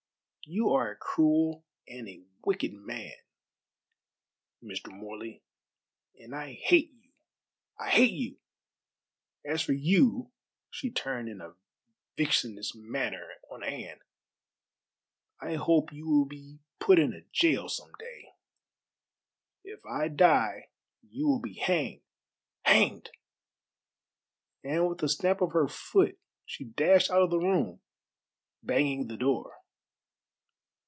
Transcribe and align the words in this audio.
You 0.43 0.71
are 0.73 0.91
a 0.91 0.97
cruel 0.97 1.63
and 1.87 2.09
a 2.09 2.23
wicked 2.43 2.73
man, 2.73 3.13
Mr. 4.61 4.91
Morley, 4.91 5.43
and 6.19 6.35
I 6.35 6.53
hate 6.53 6.91
you 6.91 7.11
I 7.79 7.89
hate 7.89 8.11
you! 8.11 8.37
As 9.45 9.61
for 9.61 9.71
you" 9.71 10.31
she 10.69 10.91
turned 10.91 11.29
in 11.29 11.39
a 11.39 11.55
vixenish 12.17 12.75
manner 12.75 13.29
on 13.49 13.63
Anne 13.63 14.01
"I 15.39 15.53
hope 15.55 15.93
you 15.93 16.09
will 16.09 16.25
be 16.27 16.59
put 16.79 16.99
in 16.99 17.11
gaol 17.39 17.69
some 17.69 17.93
day. 17.97 18.33
If 19.63 19.79
I 19.85 20.09
die 20.09 20.67
you 21.01 21.27
will 21.27 21.39
be 21.41 21.53
hanged 21.59 22.01
hanged!" 22.65 23.11
And 24.65 24.89
with 24.89 25.01
a 25.01 25.07
stamp 25.07 25.39
of 25.39 25.53
her 25.53 25.69
foot 25.69 26.19
she 26.45 26.65
dashed 26.65 27.09
out 27.09 27.21
of 27.21 27.29
the 27.29 27.39
room, 27.39 27.79
banging 28.63 29.07
the 29.07 29.15
door. 29.17 29.59